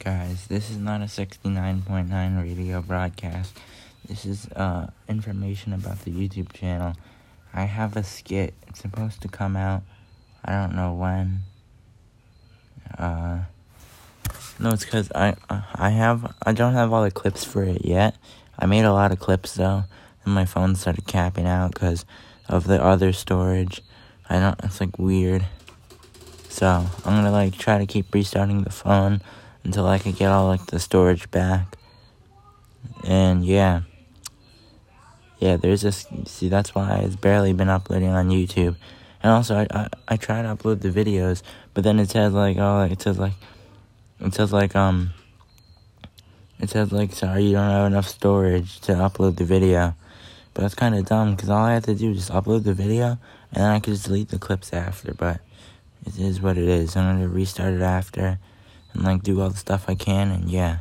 guys, 0.00 0.46
this 0.46 0.70
is 0.70 0.78
not 0.78 1.02
a 1.02 1.04
69.9 1.04 2.42
radio 2.42 2.80
broadcast. 2.80 3.54
This 4.08 4.24
is 4.24 4.48
uh, 4.52 4.86
information 5.08 5.74
about 5.74 6.00
the 6.06 6.10
YouTube 6.10 6.54
channel. 6.54 6.94
I 7.52 7.64
have 7.64 7.98
a 7.98 8.02
skit. 8.02 8.54
It's 8.66 8.80
supposed 8.80 9.20
to 9.20 9.28
come 9.28 9.56
out. 9.56 9.82
I 10.42 10.52
don't 10.52 10.74
know 10.74 10.94
when. 10.94 11.40
Uh, 12.96 13.40
no, 14.58 14.70
it's 14.70 14.86
because 14.86 15.12
I 15.14 15.36
I 15.74 15.90
have 15.90 16.34
I 16.44 16.52
don't 16.52 16.72
have 16.72 16.94
all 16.94 17.02
the 17.02 17.10
clips 17.10 17.44
for 17.44 17.62
it 17.62 17.84
yet. 17.84 18.16
I 18.58 18.64
made 18.64 18.84
a 18.84 18.94
lot 18.94 19.12
of 19.12 19.20
clips 19.20 19.54
though, 19.54 19.84
and 20.24 20.34
my 20.34 20.46
phone 20.46 20.76
started 20.76 21.06
capping 21.06 21.46
out 21.46 21.74
because 21.74 22.06
of 22.48 22.66
the 22.66 22.82
other 22.82 23.12
storage. 23.12 23.82
I 24.30 24.40
don't. 24.40 24.58
It's 24.64 24.80
like 24.80 24.98
weird. 24.98 25.44
So 26.48 26.86
I'm 27.04 27.16
gonna 27.16 27.30
like 27.30 27.58
try 27.58 27.76
to 27.76 27.86
keep 27.86 28.14
restarting 28.14 28.62
the 28.62 28.70
phone 28.70 29.20
until 29.64 29.86
I 29.86 29.98
can 29.98 30.12
get 30.12 30.30
all 30.30 30.46
like 30.46 30.66
the 30.66 30.80
storage 30.80 31.30
back. 31.30 31.76
And 33.04 33.44
yeah. 33.44 33.82
Yeah, 35.38 35.56
there's 35.56 35.82
this 35.82 36.06
see 36.26 36.48
that's 36.48 36.74
why 36.74 36.98
it's 36.98 37.16
barely 37.16 37.52
been 37.52 37.68
uploading 37.68 38.10
on 38.10 38.28
YouTube. 38.28 38.76
And 39.22 39.32
also 39.32 39.56
I, 39.56 39.66
I, 39.70 39.88
I 40.08 40.16
try 40.16 40.42
to 40.42 40.48
upload 40.48 40.80
the 40.80 40.90
videos, 40.90 41.42
but 41.72 41.84
then 41.84 41.98
it 41.98 42.10
says 42.10 42.32
like 42.32 42.56
oh 42.58 42.82
it 42.82 43.00
says 43.00 43.18
like 43.18 43.32
it 44.20 44.34
says 44.34 44.52
like 44.52 44.76
um 44.76 45.10
it 46.58 46.68
says 46.68 46.92
like 46.92 47.12
sorry 47.12 47.44
you 47.44 47.52
don't 47.52 47.70
have 47.70 47.86
enough 47.86 48.08
storage 48.08 48.80
to 48.80 48.92
upload 48.92 49.36
the 49.36 49.44
video. 49.44 49.94
But 50.52 50.62
that's 50.62 50.74
kind 50.74 50.94
of 50.94 51.06
dumb 51.06 51.36
because 51.36 51.48
all 51.48 51.64
I 51.64 51.74
have 51.74 51.86
to 51.86 51.94
do 51.94 52.10
is 52.10 52.18
just 52.18 52.32
upload 52.32 52.64
the 52.64 52.74
video 52.74 53.18
and 53.52 53.62
then 53.62 53.70
I 53.70 53.80
can 53.80 53.94
just 53.94 54.06
delete 54.06 54.28
the 54.28 54.38
clips 54.38 54.72
after. 54.72 55.14
But 55.14 55.40
it 56.06 56.18
is 56.18 56.40
what 56.40 56.58
it 56.58 56.68
is. 56.68 56.96
I'm 56.96 57.16
gonna 57.16 57.28
restart 57.28 57.74
it 57.74 57.82
after 57.82 58.38
and 58.94 59.04
like 59.04 59.22
do 59.22 59.40
all 59.40 59.50
the 59.50 59.56
stuff 59.56 59.84
I 59.88 59.94
can 59.94 60.30
and 60.30 60.50
yeah. 60.50 60.78